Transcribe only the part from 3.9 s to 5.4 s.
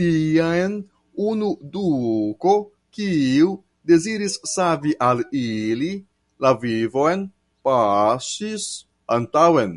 deziris savi al